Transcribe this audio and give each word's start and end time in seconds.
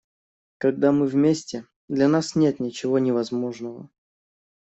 Когда 0.57 0.91
мы 0.91 1.05
вместе, 1.05 1.67
для 1.87 2.07
нас 2.07 2.33
нет 2.35 2.59
ничего 2.59 2.97
невозможного. 2.97 3.87